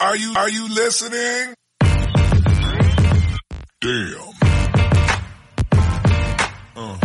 [0.00, 1.54] Are you are you listening?
[3.80, 4.30] Damn.
[6.76, 6.96] Uh.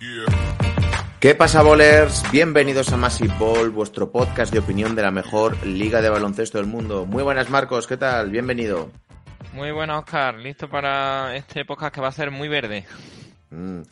[0.00, 1.18] Yeah.
[1.18, 2.22] ¿Qué pasa, bowlers?
[2.30, 6.68] Bienvenidos a Massive Ball, vuestro podcast de opinión de la mejor liga de baloncesto del
[6.68, 7.06] mundo.
[7.06, 8.30] Muy buenas, Marcos, ¿qué tal?
[8.30, 8.92] Bienvenido.
[9.54, 10.36] Muy buenas, Oscar.
[10.36, 12.86] Listo para este podcast que va a ser muy verde.
[13.50, 13.82] Mm.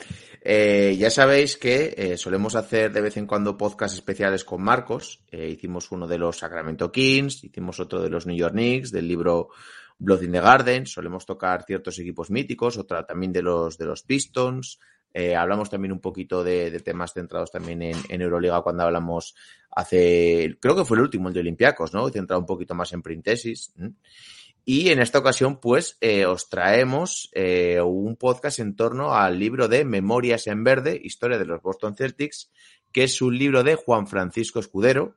[0.43, 5.23] Eh, ya sabéis que eh, solemos hacer de vez en cuando podcasts especiales con Marcos.
[5.31, 9.07] Eh, hicimos uno de los Sacramento Kings, hicimos otro de los New York Knicks, del
[9.07, 9.51] libro
[9.99, 10.87] Blood in the Garden.
[10.87, 14.79] Solemos tocar ciertos equipos míticos, otra también de los, de los Pistons.
[15.13, 19.35] Eh, hablamos también un poquito de, de temas centrados también en, en, Euroliga cuando hablamos
[19.73, 22.09] hace, creo que fue el último, el de Olympiacos, ¿no?
[22.11, 23.75] Centrado un poquito más en Printesis.
[24.73, 29.67] Y en esta ocasión, pues, eh, os traemos eh, un podcast en torno al libro
[29.67, 32.53] de Memorias en Verde, Historia de los Boston Celtics,
[32.93, 35.17] que es un libro de Juan Francisco Escudero.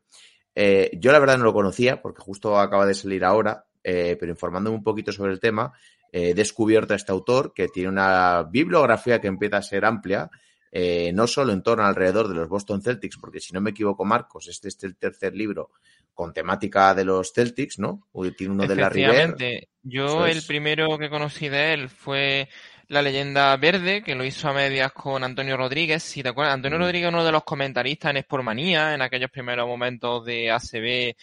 [0.56, 4.76] Eh, yo la verdad no lo conocía, porque justo acaba de salir ahora, pero informándome
[4.76, 5.72] un poquito sobre el tema,
[6.12, 10.32] he descubierto a este autor que tiene una bibliografía que empieza a ser amplia,
[10.76, 14.04] eh, no solo en torno alrededor de los Boston Celtics, porque si no me equivoco,
[14.06, 15.70] Marcos, este es el tercer libro
[16.16, 18.08] con temática de los Celtics, ¿no?
[18.36, 19.36] Tiene uno de la River.
[19.84, 22.50] Yo el primero que conocí de él fue
[22.88, 26.02] La leyenda verde, que lo hizo a medias con Antonio Rodríguez.
[26.02, 26.82] Si te acuerdas, Antonio mm.
[26.82, 31.16] Rodríguez uno de los comentaristas en Sportmanía, en aquellos primeros momentos de ACB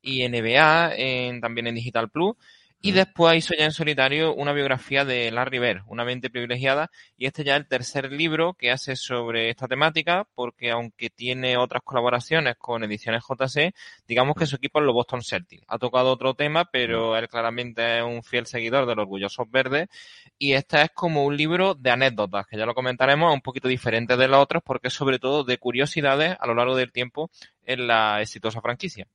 [0.00, 2.36] y NBA, en, también en Digital Plus.
[2.84, 7.24] Y después hizo ya en solitario una biografía de Larry Bird, una mente privilegiada, y
[7.24, 11.82] este ya es el tercer libro que hace sobre esta temática, porque aunque tiene otras
[11.82, 13.72] colaboraciones con ediciones JC,
[14.06, 15.64] digamos que su equipo es los Boston Celtics.
[15.66, 19.88] Ha tocado otro tema, pero él claramente es un fiel seguidor de los orgullosos verdes,
[20.36, 24.18] y este es como un libro de anécdotas, que ya lo comentaremos, un poquito diferente
[24.18, 27.30] de los otros, porque es sobre todo de curiosidades a lo largo del tiempo
[27.64, 29.06] en la exitosa franquicia.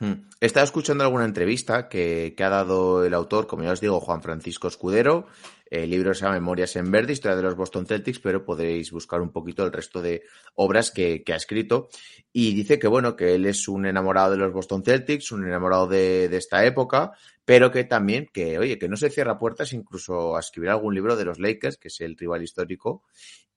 [0.00, 0.12] Hmm.
[0.40, 4.00] He estado escuchando alguna entrevista que, que, ha dado el autor, como ya os digo,
[4.00, 5.26] Juan Francisco Escudero.
[5.70, 9.20] El libro se llama Memorias en Verde, Historia de los Boston Celtics, pero podréis buscar
[9.20, 10.22] un poquito el resto de
[10.54, 11.88] obras que, que ha escrito.
[12.32, 15.86] Y dice que, bueno, que él es un enamorado de los Boston Celtics, un enamorado
[15.86, 17.12] de, de esta época,
[17.44, 21.16] pero que también, que, oye, que no se cierra puertas incluso a escribir algún libro
[21.16, 23.02] de los Lakers, que es el rival histórico,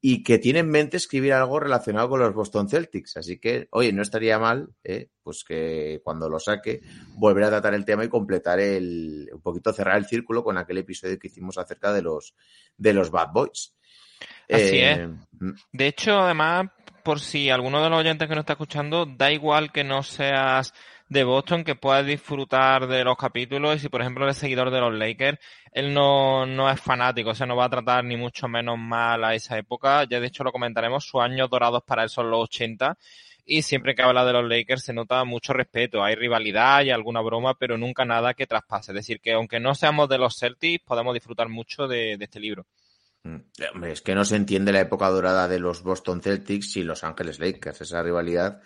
[0.04, 3.18] y que tiene en mente escribir algo relacionado con los Boston Celtics.
[3.18, 6.82] Así que, oye, no estaría mal, eh, pues que cuando lo saque,
[7.14, 10.80] volver a tratar el tema y completar el, un poquito cerrar el círculo con aquel
[10.80, 12.34] episodio que hicimos acerca de los,
[12.78, 13.76] de los Bad Boys.
[14.50, 15.10] Así eh, es.
[15.72, 16.70] De hecho, además,
[17.04, 20.74] por si alguno de los oyentes que nos está escuchando, da igual que no seas
[21.12, 23.76] de Boston que puedas disfrutar de los capítulos.
[23.76, 25.40] Y si por ejemplo eres seguidor de los Lakers,
[25.74, 29.22] él no, no es fanático, o sea, no va a tratar ni mucho menos mal
[29.26, 32.44] a esa época, ya de hecho lo comentaremos, sus años dorados para él son los
[32.44, 32.98] 80
[33.46, 37.20] y siempre que habla de los Lakers se nota mucho respeto, hay rivalidad y alguna
[37.20, 40.86] broma, pero nunca nada que traspase, es decir, que aunque no seamos de los Celtics,
[40.86, 42.66] podemos disfrutar mucho de, de este libro.
[43.24, 47.04] Mm, es que no se entiende la época dorada de los Boston Celtics y Los
[47.04, 48.62] Ángeles Lakers, esa rivalidad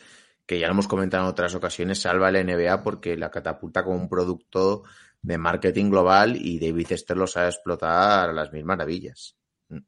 [0.46, 3.98] que ya lo hemos comentado en otras ocasiones, salva la NBA porque la catapulta como
[3.98, 4.84] un producto
[5.22, 9.36] de marketing global y David Esther lo sabe explotar a las mil maravillas.
[9.70, 9.80] Mm.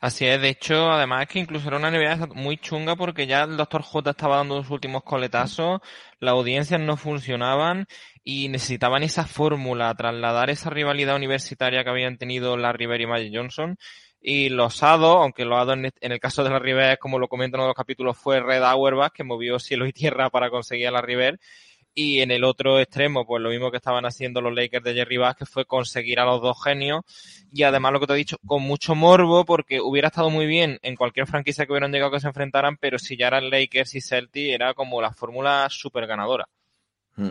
[0.00, 3.56] Así es, de hecho, además que incluso era una NBA muy chunga porque ya el
[3.56, 3.80] Dr.
[3.80, 5.80] J estaba dando sus últimos coletazos,
[6.20, 7.86] las audiencias no funcionaban
[8.22, 13.32] y necesitaban esa fórmula, trasladar esa rivalidad universitaria que habían tenido la River y Magic
[13.34, 13.78] Johnson
[14.28, 17.60] y los hados, aunque los hados en, el caso de la River, como lo comentan
[17.60, 21.00] en los capítulos, fue Red Auerbach, que movió cielo y tierra para conseguir a la
[21.00, 21.38] River.
[21.94, 25.20] Y en el otro extremo, pues lo mismo que estaban haciendo los Lakers de Jerry
[25.38, 27.04] que fue conseguir a los dos genios.
[27.52, 30.80] Y además lo que te he dicho, con mucho morbo, porque hubiera estado muy bien
[30.82, 34.00] en cualquier franquicia que hubieran llegado que se enfrentaran, pero si ya eran Lakers y
[34.00, 36.48] Celtics, era como la fórmula súper ganadora.
[37.14, 37.30] Hmm.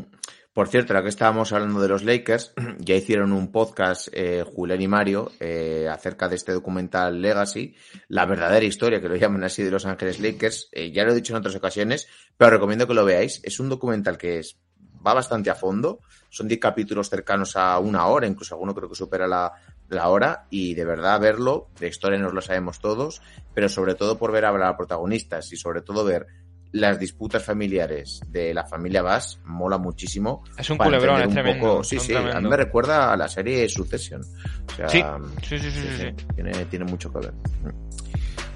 [0.56, 4.82] Por cierto, la que estábamos hablando de los Lakers, ya hicieron un podcast eh, Julián
[4.82, 7.76] y Mario eh, acerca de este documental Legacy,
[8.08, 10.70] la verdadera historia, que lo llaman así, de Los Ángeles Lakers.
[10.72, 12.08] Eh, ya lo he dicho en otras ocasiones,
[12.38, 13.42] pero recomiendo que lo veáis.
[13.44, 14.58] Es un documental que es,
[15.06, 16.00] va bastante a fondo.
[16.30, 19.52] Son 10 capítulos cercanos a una hora, incluso alguno creo que supera la,
[19.90, 20.48] la hora.
[20.50, 23.22] Y de verdad verlo, de historia nos lo sabemos todos,
[23.54, 26.28] pero sobre todo por ver a, a protagonistas y sobre todo ver
[26.76, 30.44] las disputas familiares de la familia Bass mola muchísimo.
[30.58, 31.68] Es un culebrón, es tremendo.
[31.68, 34.22] poco- sí, sí, a mí me recuerda a la serie Succession.
[34.22, 35.02] O sea, Sí,
[35.44, 36.26] sí, sí, sí, sí, sí.
[36.36, 37.34] Tiene, tiene mucho que ver.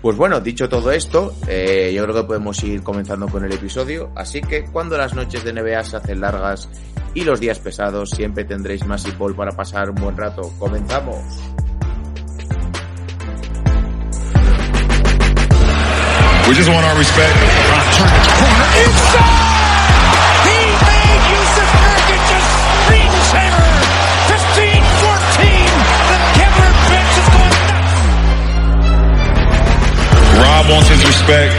[0.01, 4.11] Pues bueno, dicho todo esto, eh, yo creo que podemos ir comenzando con el episodio.
[4.15, 6.69] Así que cuando las noches de NBA se hacen largas
[7.13, 10.53] y los días pesados, siempre tendréis más Ball para pasar un buen rato.
[10.57, 11.23] ¡Comenzamos!
[16.49, 17.37] We just want our respect.
[18.81, 19.21] Inside,
[20.49, 23.69] He made Yusuf Nurkic a screensaver.
[24.33, 25.45] 15-14.
[26.09, 27.93] The Kevlar bench is going nuts.
[30.41, 31.53] Rob wants his respect.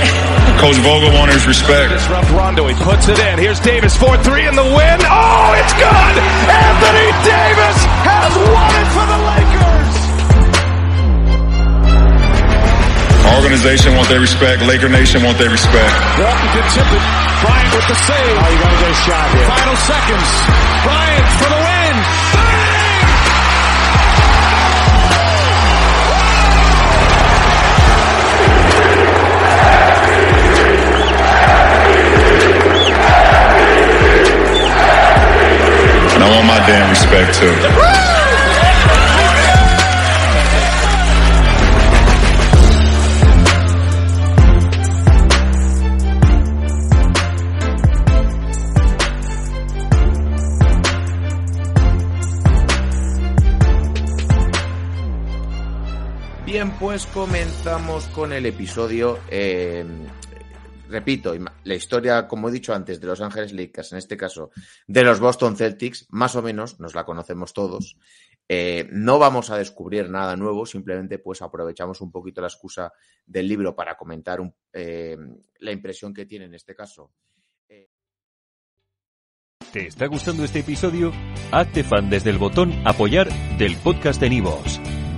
[0.58, 1.94] Coach Vogel wants his respect.
[1.94, 2.66] Disrupt Rondo.
[2.66, 3.38] He puts it in.
[3.38, 3.96] Here's Davis.
[3.96, 4.98] 4-3 in the win.
[5.06, 6.14] Oh, it's good.
[6.50, 7.78] Anthony Davis
[8.10, 8.89] has won it
[13.50, 14.62] organization want their respect.
[14.62, 15.90] Laker Nation want their respect.
[16.22, 17.02] Walton can tip it.
[17.42, 18.38] Bryant with the save.
[18.38, 19.46] Oh, you got to get a shot here.
[19.50, 20.28] Final seconds.
[20.86, 22.39] Bryant for the win.
[56.50, 59.20] Bien, pues comenzamos con el episodio.
[59.30, 59.84] eh,
[60.88, 61.32] repito,
[61.62, 64.50] la historia, como he dicho antes, de Los Ángeles Lakers, en este caso
[64.88, 67.96] de los Boston Celtics, más o menos nos la conocemos todos.
[68.48, 72.92] Eh, no vamos a descubrir nada nuevo, simplemente pues aprovechamos un poquito la excusa
[73.24, 74.40] del libro para comentar
[74.72, 75.16] eh,
[75.60, 77.12] la impresión que tiene en este caso.
[79.72, 81.12] ¿Te está gustando este episodio?
[81.52, 84.79] Hazte fan desde el botón Apoyar del podcast de Nivos.